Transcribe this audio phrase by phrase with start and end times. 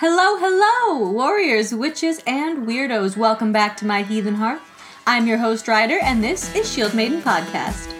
[0.00, 3.16] Hello, hello, warriors, witches, and weirdos.
[3.16, 4.60] Welcome back to my heathen heart.
[5.08, 7.92] I'm your host, Ryder, and this is Shield Maiden Podcast.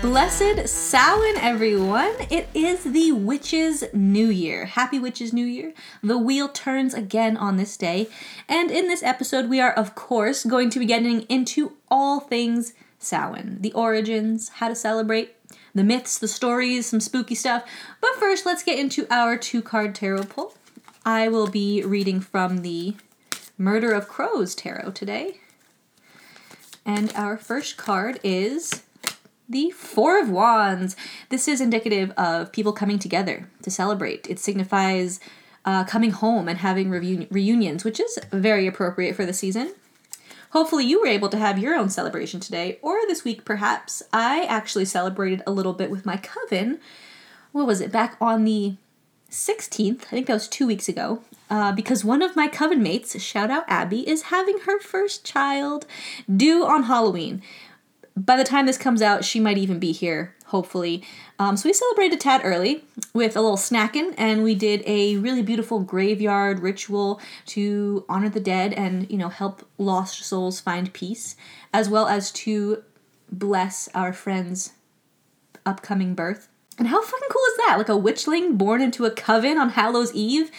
[0.00, 2.14] Blessed Samhain, everyone!
[2.30, 4.66] It is the Witches' New Year.
[4.66, 5.74] Happy Witches' New Year.
[6.04, 8.08] The wheel turns again on this day.
[8.48, 12.74] And in this episode, we are, of course, going to be getting into all things
[13.02, 15.34] Samhain the origins, how to celebrate,
[15.74, 17.64] the myths, the stories, some spooky stuff.
[18.00, 20.54] But first, let's get into our two card tarot pull.
[21.04, 22.94] I will be reading from the
[23.58, 25.38] Murder of Crows tarot today.
[26.84, 28.82] And our first card is
[29.48, 30.96] the Four of Wands.
[31.28, 34.28] This is indicative of people coming together to celebrate.
[34.28, 35.20] It signifies
[35.64, 39.74] uh, coming home and having reunions, reunions, which is very appropriate for the season.
[40.52, 44.02] Hopefully, you were able to have your own celebration today or this week, perhaps.
[44.12, 46.78] I actually celebrated a little bit with my coven.
[47.52, 47.90] What was it?
[47.90, 48.76] Back on the
[49.30, 53.18] 16th, I think that was two weeks ago, uh, because one of my coven mates,
[53.22, 55.86] shout out Abby, is having her first child
[56.34, 57.42] due on Halloween
[58.16, 61.02] by the time this comes out, she might even be here, hopefully.
[61.38, 65.16] Um, so we celebrated a tad early with a little snacking, and we did a
[65.16, 70.92] really beautiful graveyard ritual to honor the dead and you know help lost souls find
[70.92, 71.36] peace,
[71.72, 72.82] as well as to
[73.30, 74.72] bless our friend's
[75.64, 76.48] upcoming birth.
[76.78, 77.76] And how fucking cool is that?
[77.78, 80.50] Like a witchling born into a coven on Hallows Eve.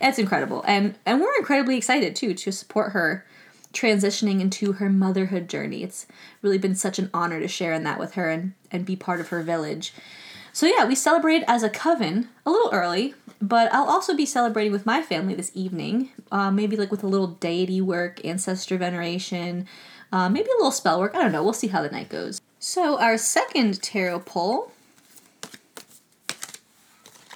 [0.00, 3.26] That's incredible, and and we're incredibly excited too to support her
[3.72, 5.82] transitioning into her motherhood journey.
[5.82, 6.06] It's
[6.42, 9.20] really been such an honor to share in that with her and, and be part
[9.20, 9.92] of her village.
[10.52, 14.70] So, yeah, we celebrate as a coven a little early, but I'll also be celebrating
[14.70, 19.66] with my family this evening, uh, maybe like with a little deity work, ancestor veneration,
[20.12, 21.14] uh, maybe a little spell work.
[21.14, 21.42] I don't know.
[21.42, 22.40] We'll see how the night goes.
[22.58, 24.72] So, our second tarot pull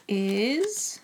[0.07, 1.01] is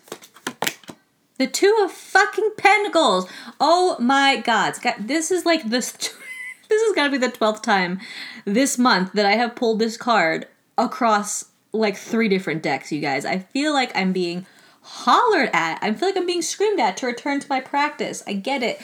[1.43, 3.27] the two of fucking pentacles.
[3.59, 4.75] Oh my god.
[4.97, 7.99] This is like this this is to be the 12th time
[8.45, 10.47] this month that I have pulled this card
[10.77, 13.25] across like three different decks, you guys.
[13.25, 14.45] I feel like I'm being
[14.81, 15.79] hollered at.
[15.81, 18.23] I feel like I'm being screamed at to return to my practice.
[18.25, 18.81] I get it.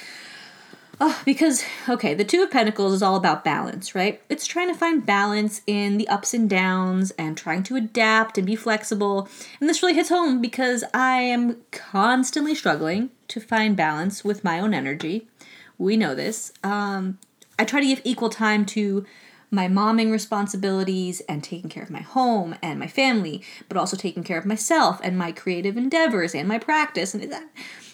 [1.01, 4.21] Oh, because, okay, the Two of Pentacles is all about balance, right?
[4.27, 8.45] It's trying to find balance in the ups and downs and trying to adapt and
[8.45, 9.29] be flexible.
[9.61, 14.59] And this really hits home because I am constantly struggling to find balance with my
[14.59, 15.29] own energy.
[15.77, 16.51] We know this.
[16.65, 17.17] Um,
[17.57, 19.05] I try to give equal time to
[19.51, 24.23] my momming responsibilities and taking care of my home and my family, but also taking
[24.23, 27.13] care of myself and my creative endeavors and my practice.
[27.13, 27.33] And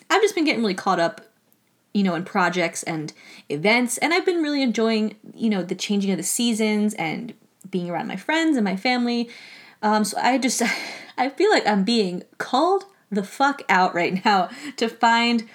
[0.09, 1.21] I've just been getting really caught up
[1.95, 3.13] you know, in projects and
[3.47, 3.97] events.
[3.99, 7.33] And I've been really enjoying, you know, the changing of the seasons and
[7.71, 9.29] being around my friends and my family.
[9.81, 10.61] Um, so I just,
[11.17, 15.47] I feel like I'm being called the fuck out right now to find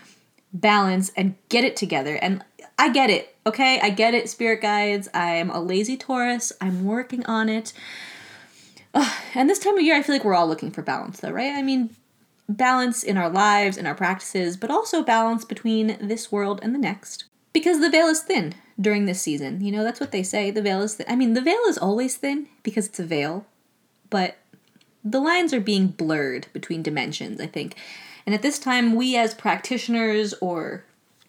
[0.51, 2.17] balance and get it together.
[2.17, 2.43] And
[2.78, 3.78] I get it, okay?
[3.78, 5.11] I get it, spirit guides.
[5.12, 6.55] I'm a lazy Taurus.
[6.59, 7.75] I'm working on it.
[9.34, 11.53] and this time of year, I feel like we're all looking for balance, though, right?
[11.53, 11.95] I mean,
[12.56, 16.78] balance in our lives and our practices, but also balance between this world and the
[16.78, 17.25] next.
[17.53, 19.61] Because the veil is thin during this season.
[19.61, 20.50] You know, that's what they say.
[20.50, 21.06] The veil is thin.
[21.09, 23.47] I mean, the veil is always thin because it's a veil,
[24.09, 24.37] but
[25.05, 27.77] the lines are being blurred between dimensions, I think.
[28.27, 30.84] And at this time, we as practitioners or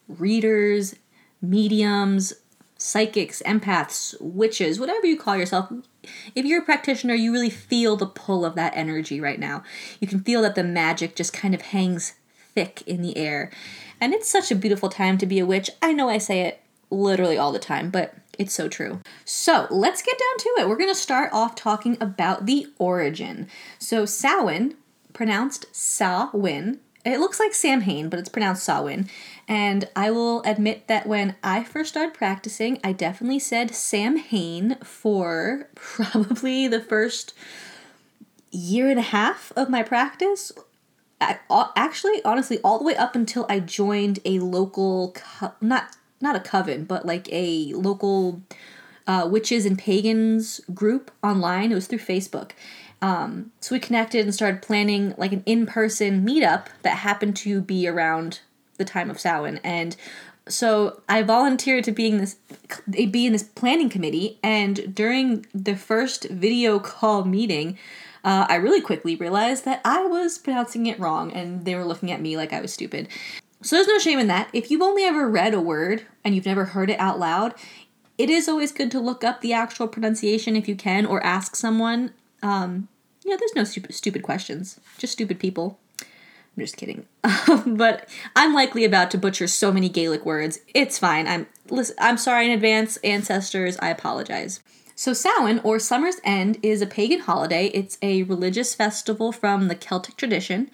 [0.08, 0.94] readers,
[1.40, 2.32] mediums,
[2.82, 5.72] psychics, empaths, witches, whatever you call yourself,
[6.34, 9.62] if you're a practitioner, you really feel the pull of that energy right now.
[10.00, 12.14] You can feel that the magic just kind of hangs
[12.54, 13.52] thick in the air.
[14.00, 15.70] And it's such a beautiful time to be a witch.
[15.80, 16.60] I know I say it
[16.90, 19.00] literally all the time, but it's so true.
[19.24, 20.68] So let's get down to it.
[20.68, 23.46] We're going to start off talking about the origin.
[23.78, 24.74] So Samhain,
[25.12, 29.08] pronounced Sa-win, it looks like Samhain, but it's pronounced Samhain.
[29.48, 35.68] And I will admit that when I first started practicing, I definitely said Samhain for
[35.74, 37.34] probably the first
[38.50, 40.52] year and a half of my practice.
[41.20, 41.38] I,
[41.76, 46.40] actually, honestly, all the way up until I joined a local, co- not not a
[46.40, 48.42] coven, but like a local
[49.06, 51.72] uh, witches and pagans group online.
[51.72, 52.52] It was through Facebook,
[53.00, 57.86] um, so we connected and started planning like an in-person meetup that happened to be
[57.88, 58.40] around
[58.82, 59.60] the time of Samhain.
[59.62, 59.96] And
[60.48, 62.36] so I volunteered to being this
[62.88, 64.38] be in this planning committee.
[64.42, 67.78] And during the first video call meeting,
[68.24, 72.10] uh, I really quickly realized that I was pronouncing it wrong, and they were looking
[72.10, 73.08] at me like I was stupid.
[73.62, 74.48] So there's no shame in that.
[74.52, 77.54] If you've only ever read a word and you've never heard it out loud,
[78.18, 81.54] it is always good to look up the actual pronunciation if you can, or ask
[81.56, 82.12] someone.
[82.42, 82.88] Um,
[83.24, 85.78] Yeah, there's no stupid, stupid questions, just stupid people.
[86.56, 87.06] I'm just kidding.
[87.66, 90.60] but I'm likely about to butcher so many Gaelic words.
[90.74, 91.26] It's fine.
[91.26, 93.78] I'm listen, I'm sorry in advance, ancestors.
[93.80, 94.60] I apologize.
[94.94, 97.66] So Samhain or Summer's End is a pagan holiday.
[97.68, 100.70] It's a religious festival from the Celtic tradition.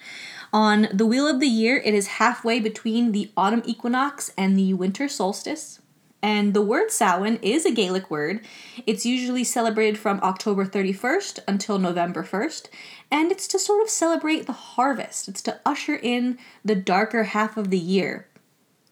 [0.51, 4.73] On the wheel of the year, it is halfway between the autumn equinox and the
[4.73, 5.79] winter solstice.
[6.21, 8.41] And the word Samhain is a Gaelic word.
[8.85, 12.67] It's usually celebrated from October 31st until November 1st,
[13.09, 15.29] and it's to sort of celebrate the harvest.
[15.29, 18.27] It's to usher in the darker half of the year.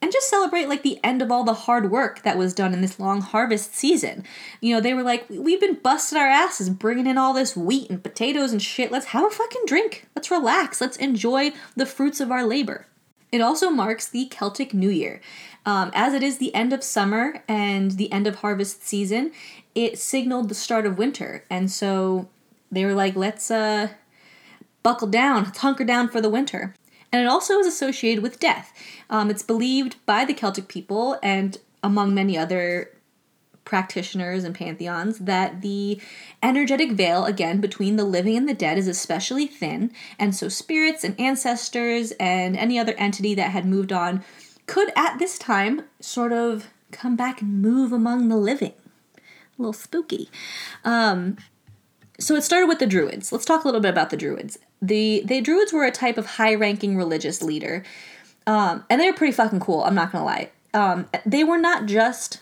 [0.00, 2.80] And just celebrate like the end of all the hard work that was done in
[2.80, 4.24] this long harvest season.
[4.60, 7.90] You know, they were like, we've been busting our asses bringing in all this wheat
[7.90, 8.92] and potatoes and shit.
[8.92, 10.06] Let's have a fucking drink.
[10.14, 10.80] Let's relax.
[10.80, 12.86] Let's enjoy the fruits of our labor.
[13.30, 15.20] It also marks the Celtic New Year.
[15.66, 19.32] Um, as it is the end of summer and the end of harvest season,
[19.74, 21.44] it signaled the start of winter.
[21.50, 22.28] And so
[22.70, 23.88] they were like, let's uh,
[24.82, 26.74] buckle down, let's hunker down for the winter.
[27.12, 28.72] And it also is associated with death.
[29.10, 32.90] Um, it's believed by the Celtic people and among many other
[33.68, 36.00] practitioners and pantheons that the
[36.42, 41.04] energetic veil, again, between the living and the dead is especially thin, and so spirits
[41.04, 44.24] and ancestors and any other entity that had moved on
[44.66, 48.72] could at this time sort of come back and move among the living.
[49.16, 49.20] A
[49.58, 50.30] little spooky.
[50.84, 51.36] Um,
[52.18, 53.30] so it started with the Druids.
[53.30, 54.58] Let's talk a little bit about the Druids.
[54.80, 57.84] The the Druids were a type of high-ranking religious leader,
[58.46, 59.84] um, and they were pretty fucking cool.
[59.84, 60.50] I'm not gonna lie.
[60.72, 62.40] Um, they were not just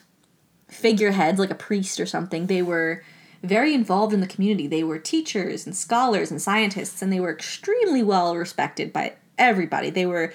[0.68, 2.46] figureheads like a priest or something.
[2.46, 3.02] They were
[3.42, 4.66] very involved in the community.
[4.66, 9.90] They were teachers and scholars and scientists, and they were extremely well respected by everybody.
[9.90, 10.32] They were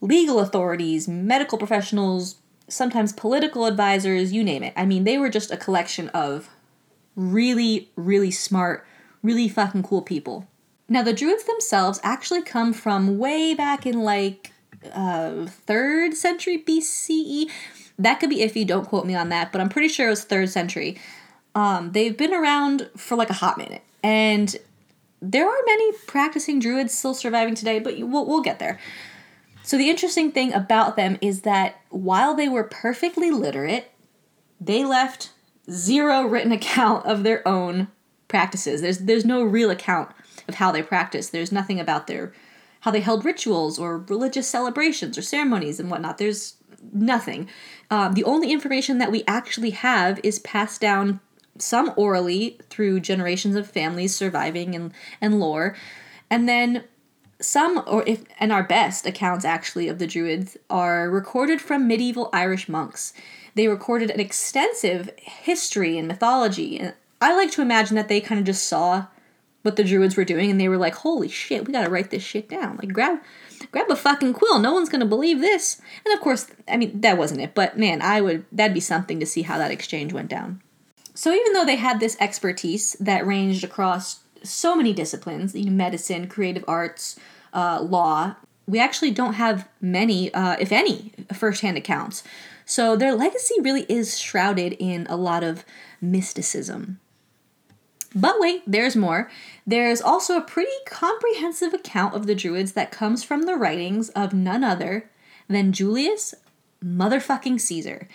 [0.00, 2.36] legal authorities, medical professionals,
[2.68, 4.72] sometimes political advisors, you name it.
[4.76, 6.48] I mean, they were just a collection of
[7.16, 8.86] really, really smart,
[9.22, 10.46] really fucking cool people.
[10.88, 14.52] Now, the Druids themselves actually come from way back in like
[14.92, 17.50] uh, third century BCE.
[17.98, 20.24] That could be iffy, don't quote me on that, but I'm pretty sure it was
[20.24, 21.00] third century.
[21.54, 24.54] Um, they've been around for like a hot minute, and
[25.20, 28.78] there are many practicing druids still surviving today, but we'll, we'll get there.
[29.64, 33.90] So, the interesting thing about them is that while they were perfectly literate,
[34.60, 35.30] they left
[35.70, 37.88] zero written account of their own
[38.28, 38.80] practices.
[38.80, 40.10] There's, there's no real account
[40.46, 41.32] of how they practiced.
[41.32, 42.32] There's nothing about their
[42.82, 46.18] how they held rituals or religious celebrations or ceremonies and whatnot.
[46.18, 46.54] There's
[46.92, 47.48] nothing.
[47.90, 51.20] Um, the only information that we actually have is passed down
[51.58, 55.76] some orally through generations of families surviving and, and lore.
[56.30, 56.84] And then
[57.40, 62.30] some or if and our best accounts actually of the druids are recorded from medieval
[62.32, 63.12] Irish monks.
[63.54, 66.78] They recorded an extensive history and mythology.
[66.78, 69.06] And I like to imagine that they kind of just saw
[69.62, 72.10] what the druids were doing and they were like, "Holy shit, we got to write
[72.10, 73.20] this shit down." Like grab
[73.72, 74.58] grab a fucking quill.
[74.58, 75.80] No one's to believe this.
[76.04, 79.20] And of course, I mean, that wasn't it, but man, I would that'd be something
[79.20, 80.62] to see how that exchange went down.
[81.14, 85.72] So even though they had this expertise that ranged across so many disciplines, you know,
[85.72, 87.18] medicine, creative arts,
[87.52, 88.36] uh, law,
[88.68, 92.22] we actually don't have many, uh, if any, firsthand accounts.
[92.64, 95.64] So their legacy really is shrouded in a lot of
[96.00, 97.00] mysticism.
[98.14, 99.30] But wait, there's more.
[99.66, 104.32] There's also a pretty comprehensive account of the Druids that comes from the writings of
[104.32, 105.10] none other
[105.48, 106.34] than Julius
[106.84, 108.08] motherfucking Caesar.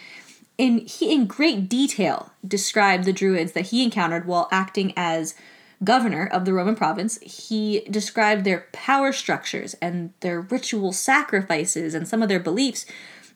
[0.57, 5.35] In he in great detail described the Druids that he encountered while acting as
[5.83, 12.07] governor of the Roman province, he described their power structures and their ritual sacrifices and
[12.07, 12.85] some of their beliefs.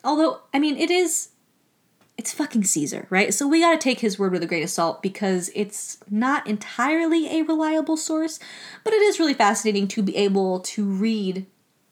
[0.03, 1.29] Although, I mean, it is
[2.17, 3.33] it's fucking Caesar, right?
[3.33, 6.47] So we got to take his word with a grain of salt because it's not
[6.47, 8.39] entirely a reliable source,
[8.83, 11.45] but it is really fascinating to be able to read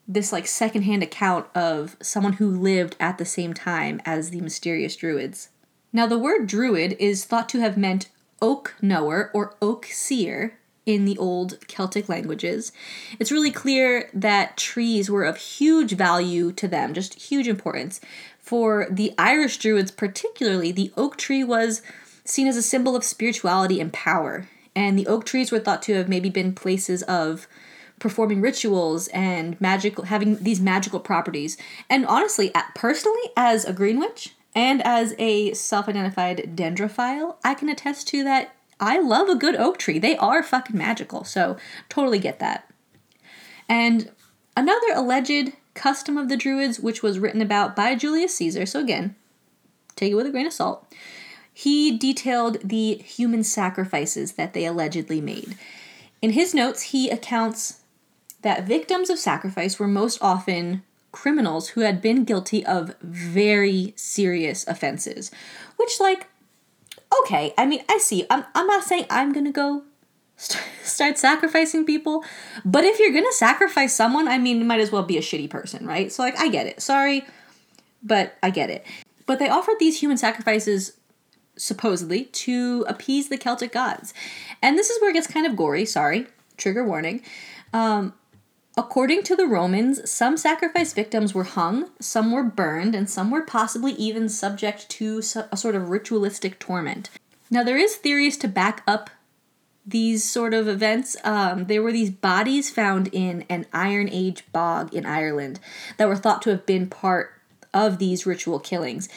[0.08, 4.96] this like secondhand account of someone who lived at the same time as the mysterious
[4.96, 5.50] druids.
[5.92, 8.08] Now, the word druid is thought to have meant
[8.42, 12.70] oak knower or oak seer in the old Celtic languages.
[13.18, 18.00] It's really clear that trees were of huge value to them, just huge importance.
[18.46, 21.82] For the Irish Druids, particularly, the oak tree was
[22.24, 24.48] seen as a symbol of spirituality and power.
[24.76, 27.48] And the oak trees were thought to have maybe been places of
[27.98, 31.56] performing rituals and magical having these magical properties.
[31.90, 37.68] And honestly, personally, as a green witch, and as a self identified dendrophile, I can
[37.68, 39.98] attest to that I love a good oak tree.
[39.98, 41.56] They are fucking magical, so
[41.88, 42.70] totally get that.
[43.68, 44.12] And
[44.56, 49.14] another alleged custom of the Druids, which was written about by Julius Caesar, so again,
[49.94, 50.92] take it with a grain of salt,
[51.52, 55.56] he detailed the human sacrifices that they allegedly made.
[56.20, 57.80] In his notes, he accounts
[58.42, 64.66] that victims of sacrifice were most often criminals who had been guilty of very serious
[64.66, 65.30] offenses.
[65.76, 66.26] Which, like,
[67.22, 68.26] okay, I mean, I see.
[68.28, 69.84] I'm, I'm not saying I'm gonna go
[70.36, 72.24] start sacrificing people,
[72.64, 75.50] but if you're gonna sacrifice someone, I mean, you might as well be a shitty
[75.50, 76.12] person, right?
[76.12, 76.80] So, like, I get it.
[76.80, 77.24] Sorry,
[78.02, 78.84] but I get it.
[79.26, 80.96] But they offered these human sacrifices
[81.56, 84.14] supposedly to appease the Celtic gods.
[84.62, 86.26] And this is where it gets kind of gory, sorry,
[86.56, 87.22] trigger warning.
[87.72, 88.14] Um,
[88.76, 93.42] according to the Romans, some sacrifice victims were hung, some were burned, and some were
[93.42, 95.18] possibly even subject to
[95.50, 97.10] a sort of ritualistic torment.
[97.50, 99.10] Now, there is theories to back up
[99.86, 101.16] these sort of events.
[101.22, 105.60] Um, there were these bodies found in an Iron Age bog in Ireland
[105.96, 107.32] that were thought to have been part
[107.72, 109.08] of these ritual killings.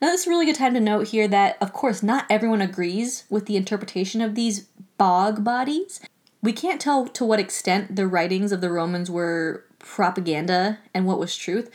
[0.00, 2.62] Now, this is a really good time to note here that, of course, not everyone
[2.62, 4.66] agrees with the interpretation of these
[4.98, 6.00] bog bodies.
[6.42, 11.18] We can't tell to what extent the writings of the Romans were propaganda and what
[11.18, 11.70] was truth.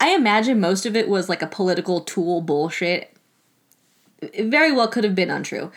[0.00, 3.16] I imagine most of it was like a political tool bullshit.
[4.20, 5.72] It very well could have been untrue.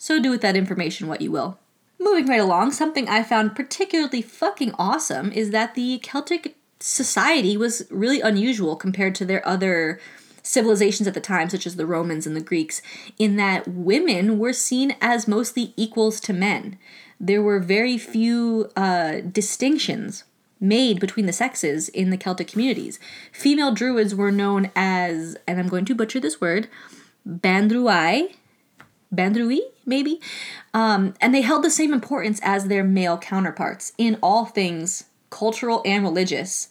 [0.00, 1.58] So do with that information what you will.
[1.98, 7.86] Moving right along, something I found particularly fucking awesome is that the Celtic society was
[7.90, 10.00] really unusual compared to their other
[10.42, 12.80] civilizations at the time, such as the Romans and the Greeks,
[13.18, 16.78] in that women were seen as mostly equals to men.
[17.20, 20.24] There were very few uh, distinctions
[20.58, 22.98] made between the sexes in the Celtic communities.
[23.32, 26.68] Female druids were known as, and I'm going to butcher this word,
[27.28, 28.36] Bandruai,
[29.14, 30.20] Bandrui, maybe,
[30.72, 35.82] um, and they held the same importance as their male counterparts in all things cultural
[35.84, 36.68] and religious.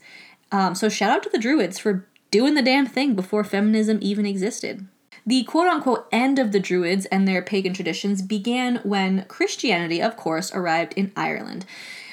[0.51, 4.25] Um, so shout out to the Druids for doing the damn thing before feminism even
[4.25, 4.87] existed.
[5.25, 10.15] The quote unquote end of the Druids and their pagan traditions began when Christianity, of
[10.15, 11.65] course, arrived in Ireland.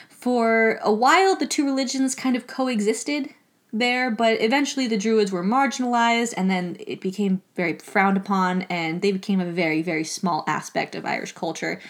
[0.09, 3.31] For a while, the two religions kind of coexisted
[3.73, 9.03] there, but eventually the Druids were marginalized and then it became very frowned upon and
[9.03, 11.81] they became a very, very small aspect of Irish culture.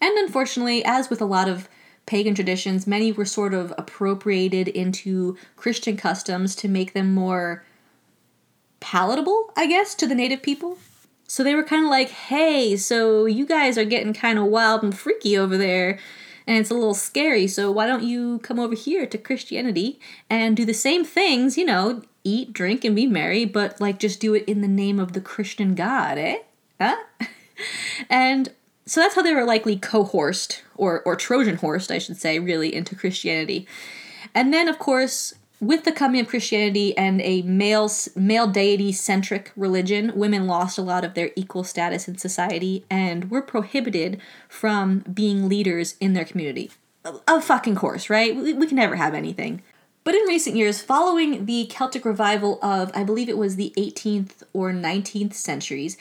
[0.00, 1.68] And unfortunately, as with a lot of
[2.06, 7.64] pagan traditions, many were sort of appropriated into Christian customs to make them more
[8.80, 10.78] palatable, I guess, to the native people.
[11.28, 14.82] So they were kind of like, hey, so you guys are getting kind of wild
[14.82, 15.98] and freaky over there,
[16.46, 20.56] and it's a little scary, so why don't you come over here to Christianity and
[20.56, 24.34] do the same things, you know, eat, drink, and be merry, but like just do
[24.34, 26.38] it in the name of the Christian God, eh?
[26.80, 26.96] Huh?
[28.10, 28.50] and
[28.86, 32.74] so that's how they were likely cohorsed or or Trojan horsed, I should say, really
[32.74, 33.66] into Christianity.
[34.34, 39.52] And then, of course, with the coming of Christianity and a male male deity centric
[39.54, 45.04] religion, women lost a lot of their equal status in society and were prohibited from
[45.14, 46.72] being leaders in their community.
[47.04, 48.34] Of fucking course, right?
[48.34, 49.62] We, we can never have anything.
[50.02, 54.42] But in recent years, following the Celtic revival of, I believe it was the 18th
[54.52, 55.96] or 19th centuries,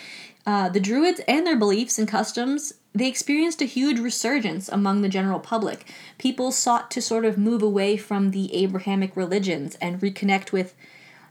[0.48, 5.10] uh, the Druids and their beliefs and customs they experienced a huge resurgence among the
[5.10, 5.92] general public.
[6.18, 10.76] People sought to sort of move away from the Abrahamic religions and reconnect with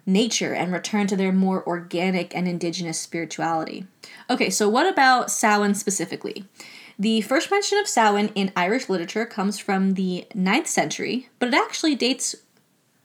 [0.07, 3.87] nature and return to their more organic and indigenous spirituality.
[4.29, 6.45] Okay, so what about Samhain specifically?
[6.99, 11.55] The first mention of Samhain in Irish literature comes from the 9th century, but it
[11.55, 12.35] actually dates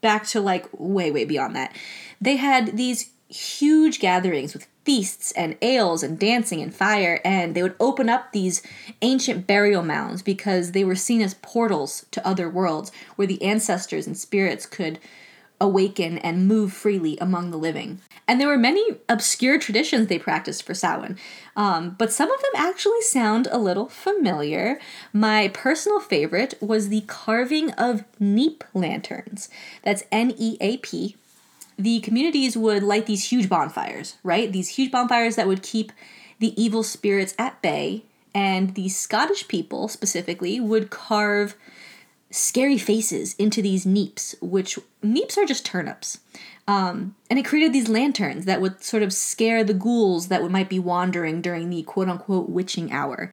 [0.02, 1.76] back to like way, way beyond that.
[2.22, 7.64] They had these huge gatherings with feasts and ales and dancing and fire, and they
[7.64, 8.62] would open up these
[9.02, 14.06] ancient burial mounds because they were seen as portals to other worlds where the ancestors
[14.08, 15.00] and spirits could
[15.60, 18.00] awaken and move freely among the living.
[18.28, 21.18] And there were many obscure traditions they practiced for Samhain,
[21.56, 24.80] um, but some of them actually sound a little familiar.
[25.14, 29.50] My personal favorite was the carving of neap lanterns.
[29.84, 31.16] That's N E A P
[31.78, 34.52] the communities would light these huge bonfires, right?
[34.52, 35.92] These huge bonfires that would keep
[36.40, 38.04] the evil spirits at bay.
[38.34, 41.56] And the Scottish people specifically would carve
[42.32, 46.20] scary faces into these neeps, which neeps are just turnips.
[46.68, 50.52] Um, and it created these lanterns that would sort of scare the ghouls that would,
[50.52, 53.32] might be wandering during the quote unquote witching hour.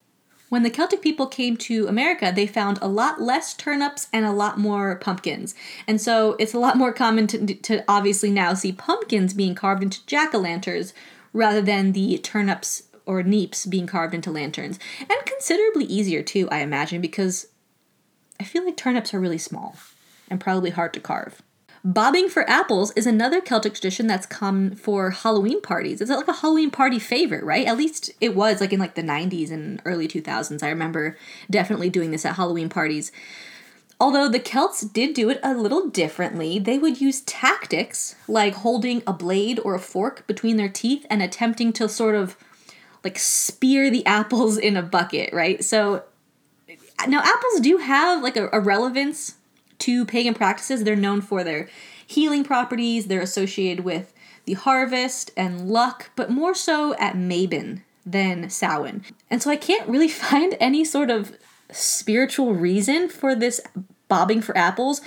[0.52, 4.32] When the Celtic people came to America, they found a lot less turnips and a
[4.32, 5.54] lot more pumpkins.
[5.86, 9.82] And so it's a lot more common to, to obviously now see pumpkins being carved
[9.82, 10.92] into jack o' lanterns
[11.32, 14.78] rather than the turnips or neeps being carved into lanterns.
[15.00, 17.46] And considerably easier too, I imagine, because
[18.38, 19.76] I feel like turnips are really small
[20.28, 21.40] and probably hard to carve.
[21.84, 26.00] Bobbing for apples is another Celtic tradition that's common for Halloween parties.
[26.00, 27.66] It's like a Halloween party favorite, right?
[27.66, 30.62] At least it was like in like the 90s and early 2000s.
[30.62, 31.16] I remember
[31.50, 33.10] definitely doing this at Halloween parties.
[33.98, 39.02] Although the Celts did do it a little differently, they would use tactics like holding
[39.04, 42.36] a blade or a fork between their teeth and attempting to sort of
[43.02, 45.64] like spear the apples in a bucket, right?
[45.64, 46.04] So
[47.08, 49.34] now apples do have like a, a relevance
[49.82, 50.84] to pagan practices.
[50.84, 51.68] They're known for their
[52.06, 54.12] healing properties, they're associated with
[54.44, 59.04] the harvest and luck, but more so at Mabon than Samhain.
[59.30, 61.36] And so I can't really find any sort of
[61.70, 63.60] spiritual reason for this
[64.08, 65.00] bobbing for apples.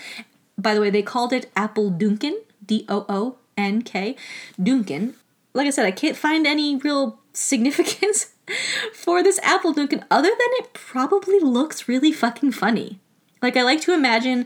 [0.57, 4.15] By the way, they called it apple Duncan, D O O N K,
[4.61, 5.15] Duncan.
[5.53, 8.33] Like I said, I can't find any real significance
[8.93, 12.99] for this apple Duncan other than it probably looks really fucking funny.
[13.41, 14.45] Like I like to imagine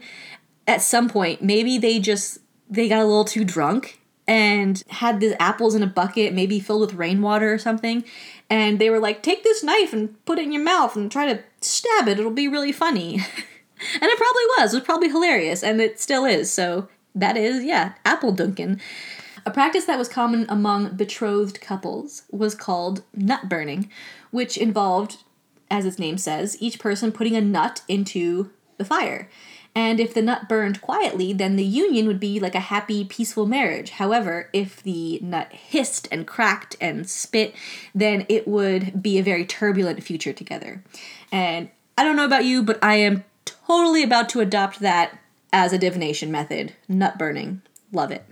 [0.68, 5.42] at some point maybe they just they got a little too drunk and had the
[5.42, 8.04] apples in a bucket maybe filled with rainwater or something.
[8.50, 11.32] And they were like take this knife and put it in your mouth and try
[11.32, 12.20] to stab it.
[12.20, 13.22] It'll be really funny.
[13.82, 14.74] And it probably was.
[14.74, 15.64] It was probably hilarious.
[15.64, 16.52] And it still is.
[16.52, 18.80] So that is yeah apple duncan
[19.46, 23.90] a practice that was common among betrothed couples was called nut burning
[24.32, 25.18] which involved
[25.72, 29.30] as its name says each person putting a nut into the fire
[29.76, 33.46] and if the nut burned quietly, then the union would be like a happy, peaceful
[33.46, 33.92] marriage.
[33.92, 37.54] However, if the nut hissed and cracked and spit,
[37.94, 40.84] then it would be a very turbulent future together.
[41.32, 45.18] And I don't know about you, but I am totally about to adopt that
[45.54, 47.62] as a divination method nut burning.
[47.92, 48.26] Love it.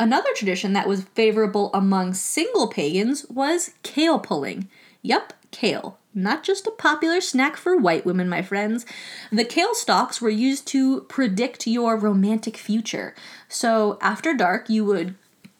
[0.00, 4.68] Another tradition that was favorable among single pagans was kale pulling.
[5.02, 8.84] Yup, kale not just a popular snack for white women, my friends.
[9.30, 13.14] The kale stalks were used to predict your romantic future.
[13.48, 15.14] So after dark, you would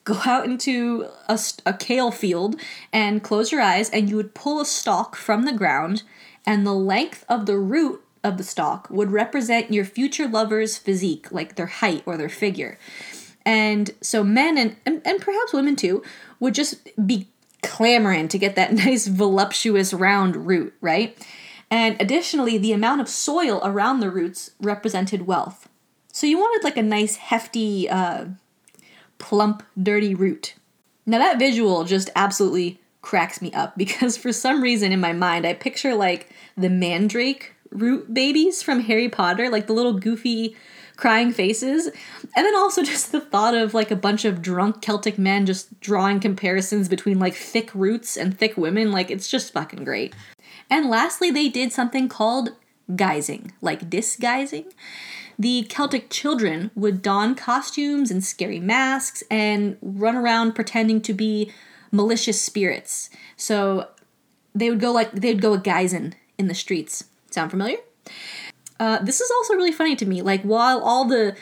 [0.04, 2.60] go out into a, a kale field
[2.92, 6.02] and close your eyes, and you would pull a stalk from the ground,
[6.46, 11.30] and the length of the root of the stalk would represent your future lover's physique,
[11.30, 12.78] like their height or their figure.
[13.44, 16.02] And so men and, and, and perhaps women too
[16.40, 17.28] would just be
[17.62, 21.16] clamoring to get that nice voluptuous round root, right?
[21.70, 25.68] And additionally, the amount of soil around the roots represented wealth.
[26.12, 28.26] So you wanted like a nice, hefty, uh,
[29.18, 30.54] plump, dirty root.
[31.06, 35.46] Now that visual just absolutely cracks me up because for some reason in my mind
[35.46, 40.56] I picture like the mandrake root babies from Harry Potter, like the little goofy
[40.98, 41.86] crying faces.
[41.86, 45.80] And then also just the thought of like a bunch of drunk Celtic men just
[45.80, 48.92] drawing comparisons between like thick roots and thick women.
[48.92, 50.14] Like it's just fucking great.
[50.68, 52.50] And lastly, they did something called
[52.90, 54.66] guising, like disguising.
[55.38, 61.52] The Celtic children would don costumes and scary masks and run around pretending to be
[61.92, 63.08] malicious spirits.
[63.36, 63.88] So
[64.54, 67.04] they would go like they'd go a guising in the streets.
[67.30, 67.78] Sound familiar?
[68.80, 70.22] Uh, this is also really funny to me.
[70.22, 71.36] Like while all the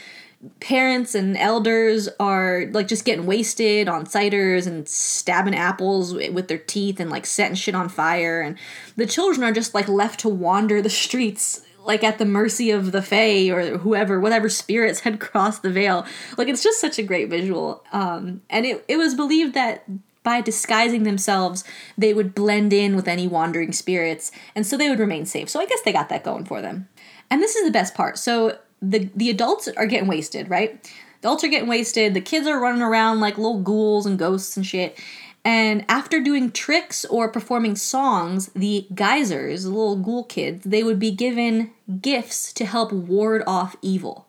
[0.61, 6.59] parents and elders are like just getting wasted on ciders and stabbing apples with their
[6.59, 8.57] teeth and like setting shit on fire and
[8.97, 12.93] the children are just like left to wander the streets like at the mercy of
[12.93, 16.07] the fae or whoever whatever spirits had crossed the veil.
[16.37, 17.85] Like it's just such a great visual.
[17.93, 19.85] Um, and it, it was believed that
[20.23, 21.63] by disguising themselves
[21.97, 25.49] they would blend in with any wandering spirits and so they would remain safe.
[25.49, 26.89] So i guess they got that going for them
[27.31, 28.19] and this is the best part.
[28.19, 30.83] So the the adults are getting wasted, right?
[30.83, 32.15] The adults are getting wasted.
[32.15, 34.99] The kids are running around like little ghouls and ghosts and shit.
[35.45, 40.99] And after doing tricks or performing songs, the guisers, the little ghoul kids, they would
[40.99, 44.27] be given gifts to help ward off evil.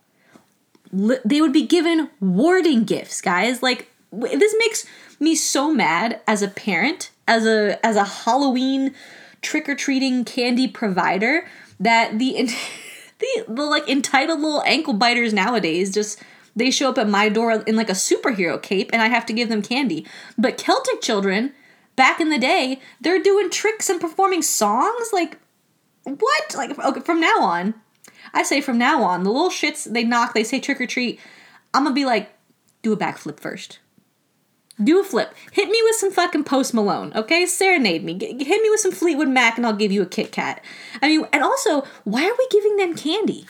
[0.93, 3.63] They would be given warding gifts, guys.
[3.63, 4.85] Like this makes
[5.19, 8.93] me so mad as a parent, as a as a Halloween
[9.41, 11.47] trick or treating candy provider
[11.79, 12.49] that the
[13.19, 16.21] the, the like entitled little ankle biters nowadays just
[16.55, 19.33] they show up at my door in like a superhero cape and I have to
[19.33, 20.07] give them candy.
[20.37, 21.53] But Celtic children
[21.95, 25.37] back in the day, they're doing tricks and performing songs like
[26.03, 26.55] what?
[26.55, 27.75] Like okay, from now on,
[28.33, 31.19] I say from now on, the little shits they knock, they say trick or treat.
[31.73, 32.33] I'm gonna be like,
[32.81, 33.79] do a backflip first.
[34.83, 35.33] Do a flip.
[35.51, 37.45] Hit me with some fucking Post Malone, okay?
[37.47, 38.13] Serenade me.
[38.13, 40.63] G- hit me with some Fleetwood Mac and I'll give you a Kit Kat.
[41.01, 43.45] I mean, and also, why are we giving them candy?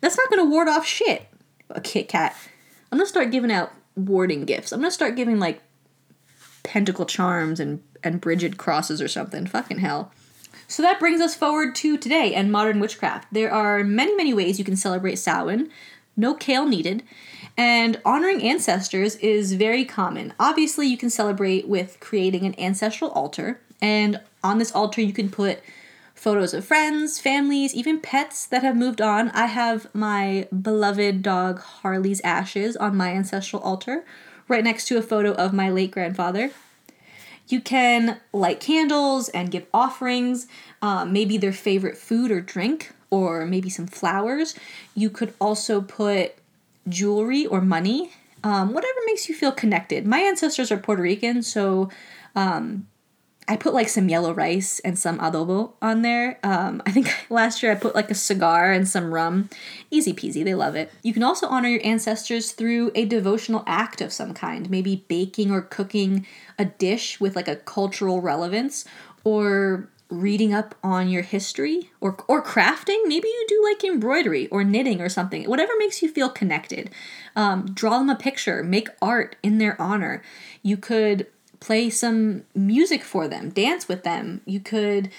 [0.00, 1.26] That's not gonna ward off shit.
[1.70, 2.36] A Kit Kat.
[2.92, 4.70] I'm gonna start giving out warding gifts.
[4.70, 5.62] I'm gonna start giving like
[6.62, 9.46] pentacle charms and and Bridget crosses or something.
[9.46, 10.12] Fucking hell.
[10.68, 13.28] So that brings us forward to today and modern witchcraft.
[13.32, 15.70] There are many, many ways you can celebrate Samhain.
[16.16, 17.02] no kale needed.
[17.56, 20.32] And honoring ancestors is very common.
[20.40, 25.30] Obviously, you can celebrate with creating an ancestral altar, and on this altar, you can
[25.30, 25.60] put
[26.14, 29.30] photos of friends, families, even pets that have moved on.
[29.30, 34.04] I have my beloved dog Harley's ashes on my ancestral altar,
[34.48, 36.50] right next to a photo of my late grandfather.
[37.46, 40.46] You can light candles and give offerings,
[40.80, 44.54] uh, maybe their favorite food or drink, or maybe some flowers.
[44.94, 46.34] You could also put
[46.88, 50.06] jewelry or money, um, whatever makes you feel connected.
[50.06, 51.90] My ancestors are Puerto Rican, so
[52.36, 52.86] um,
[53.46, 56.38] I put like some yellow rice and some adobo on there.
[56.42, 59.50] Um, I think last year I put like a cigar and some rum.
[59.90, 60.90] Easy peasy, they love it.
[61.02, 65.50] You can also honor your ancestors through a devotional act of some kind, maybe baking
[65.50, 66.26] or cooking
[66.58, 68.84] a dish with like a cultural relevance,
[69.24, 73.02] or reading up on your history or or crafting.
[73.06, 75.44] Maybe you do like embroidery or knitting or something.
[75.44, 76.90] Whatever makes you feel connected.
[77.36, 78.62] Um, draw them a picture.
[78.62, 80.22] Make art in their honor.
[80.62, 81.26] You could
[81.60, 83.50] play some music for them.
[83.50, 84.42] Dance with them.
[84.44, 85.10] You could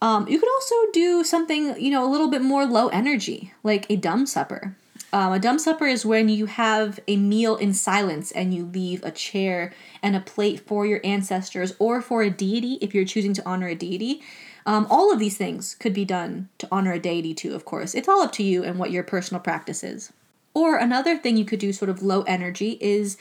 [0.00, 3.86] um, you could also do something you know a little bit more low energy like
[3.90, 4.76] a dumb supper
[5.14, 9.00] um, a dumb supper is when you have a meal in silence and you leave
[9.04, 9.72] a chair
[10.02, 13.68] and a plate for your ancestors or for a deity if you're choosing to honor
[13.68, 14.22] a deity.
[14.66, 17.94] Um, all of these things could be done to honor a deity too, of course.
[17.94, 20.12] It's all up to you and what your personal practice is.
[20.52, 23.16] Or another thing you could do, sort of low energy, is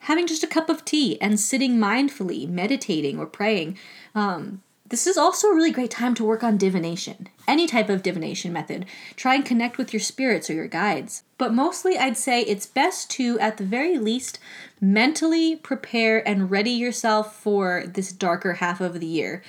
[0.00, 3.78] having just a cup of tea and sitting mindfully, meditating or praying.
[4.16, 8.02] Um, this is also a really great time to work on divination, any type of
[8.02, 8.86] divination method.
[9.16, 11.24] Try and connect with your spirits or your guides.
[11.38, 14.38] But mostly, I'd say it's best to, at the very least,
[14.80, 19.42] mentally prepare and ready yourself for this darker half of the year.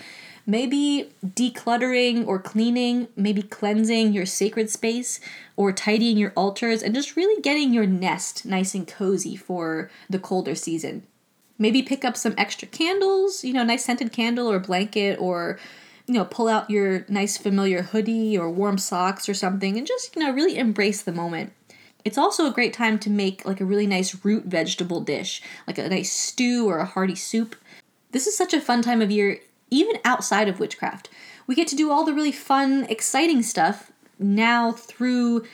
[0.46, 5.20] Maybe decluttering or cleaning, maybe cleansing your sacred space
[5.58, 10.20] or tidying your altars, and just really getting your nest nice and cozy for the
[10.20, 11.06] colder season.
[11.60, 15.60] Maybe pick up some extra candles, you know, a nice scented candle or blanket or
[16.08, 20.16] you know, pull out your nice familiar hoodie or warm socks or something and just,
[20.16, 21.52] you know, really embrace the moment.
[22.06, 25.78] It's also a great time to make like a really nice root vegetable dish, like
[25.78, 27.58] a nice stew or a hearty soup.
[28.12, 29.40] This is such a fun time of year,
[29.70, 31.10] even outside of witchcraft.
[31.46, 35.46] We get to do all the really fun, exciting stuff now through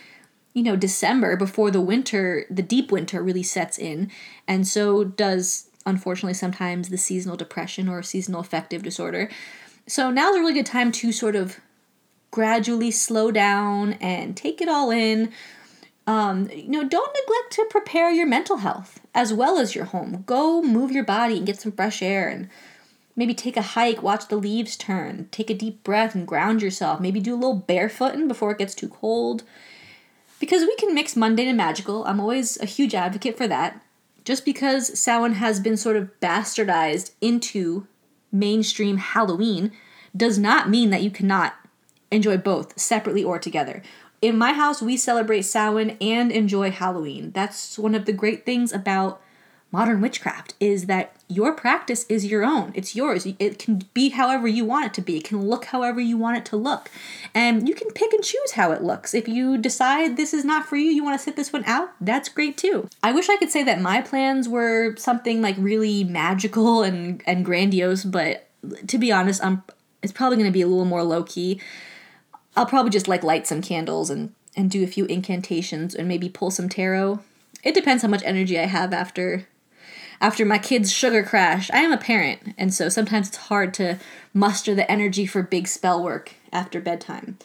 [0.53, 4.11] you know December before the winter, the deep winter really sets in.
[4.47, 9.29] And so does unfortunately sometimes the seasonal depression or seasonal affective disorder.
[9.87, 11.59] So now's a really good time to sort of
[12.31, 15.31] gradually slow down and take it all in.
[16.07, 20.23] Um, you know, don't neglect to prepare your mental health as well as your home.
[20.25, 22.49] Go move your body and get some fresh air and
[23.15, 26.99] maybe take a hike, watch the leaves turn, take a deep breath and ground yourself.
[26.99, 29.43] Maybe do a little barefooting before it gets too cold.
[30.39, 32.03] Because we can mix mundane and magical.
[32.05, 33.81] I'm always a huge advocate for that
[34.23, 37.87] just because Samhain has been sort of bastardized into
[38.31, 39.71] mainstream Halloween
[40.15, 41.55] does not mean that you cannot
[42.11, 43.81] enjoy both separately or together.
[44.21, 47.31] In my house, we celebrate Samhain and enjoy Halloween.
[47.31, 49.21] That's one of the great things about
[49.73, 52.71] modern witchcraft is that your practice is your own.
[52.75, 53.25] It's yours.
[53.39, 55.17] It can be however you want it to be.
[55.17, 56.91] It can look however you want it to look.
[57.33, 59.15] And you can pick and choose how it looks.
[59.15, 61.89] If you decide this is not for you, you want to sit this one out,
[61.99, 62.87] that's great too.
[63.01, 67.43] I wish I could say that my plans were something like really magical and and
[67.43, 68.47] grandiose, but
[68.85, 69.63] to be honest, I'm
[70.03, 71.59] it's probably going to be a little more low key.
[72.55, 76.29] I'll probably just like light some candles and and do a few incantations and maybe
[76.29, 77.21] pull some tarot.
[77.63, 79.47] It depends how much energy I have after
[80.23, 81.69] after my kids' sugar crash.
[81.71, 83.99] I am a parent, and so sometimes it's hard to
[84.33, 87.37] muster the energy for big spell work after bedtime.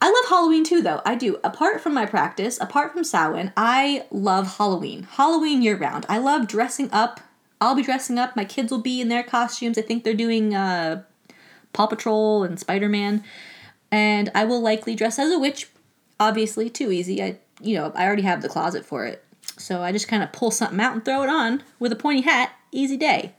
[0.00, 1.02] I love Halloween too, though.
[1.04, 1.40] I do.
[1.42, 5.08] Apart from my practice, apart from Samhain, I love Halloween.
[5.10, 6.06] Halloween year round.
[6.08, 7.20] I love dressing up.
[7.60, 8.36] I'll be dressing up.
[8.36, 9.76] My kids will be in their costumes.
[9.76, 11.02] I think they're doing uh,
[11.72, 13.24] Paw Patrol and Spider Man.
[13.90, 15.68] And I will likely dress as a witch.
[16.20, 17.20] Obviously, too easy.
[17.20, 19.24] I, you know, I already have the closet for it.
[19.60, 22.22] So I just kind of pull something out and throw it on with a pointy
[22.22, 22.52] hat.
[22.72, 23.34] Easy day.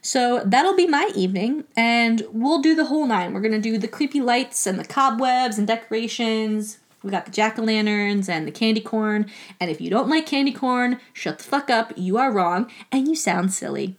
[0.00, 3.34] So that'll be my evening, and we'll do the whole nine.
[3.34, 6.78] We're gonna do the creepy lights and the cobwebs and decorations.
[7.02, 9.30] We got the jack o' lanterns and the candy corn.
[9.60, 11.92] And if you don't like candy corn, shut the fuck up.
[11.96, 13.96] You are wrong, and you sound silly.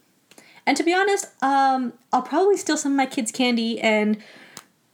[0.66, 4.18] And to be honest, um, I'll probably steal some of my kids' candy and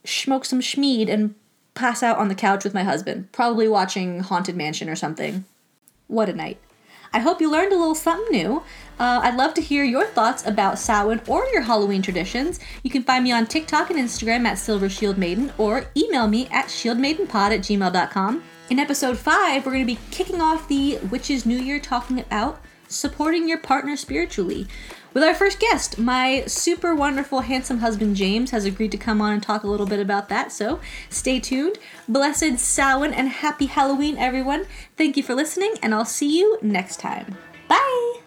[0.03, 1.35] smoke some schmeed and
[1.73, 5.45] pass out on the couch with my husband, probably watching Haunted Mansion or something.
[6.07, 6.59] What a night.
[7.13, 8.57] I hope you learned a little something new.
[8.99, 12.59] Uh, I'd love to hear your thoughts about Samhain or your Halloween traditions.
[12.83, 16.47] You can find me on TikTok and Instagram at Silver Shield Maiden or email me
[16.47, 18.43] at shieldmaidenpod at gmail.com.
[18.69, 22.59] In episode 5, we're going to be kicking off the Witches New Year talking about
[22.87, 24.67] supporting your partner spiritually.
[25.15, 29.31] With our first guest, my super wonderful, handsome husband James has agreed to come on
[29.31, 31.77] and talk a little bit about that, so stay tuned.
[32.05, 34.65] Blessed Samhain and happy Halloween, everyone.
[34.97, 37.37] Thank you for listening, and I'll see you next time.
[37.69, 38.24] Bye!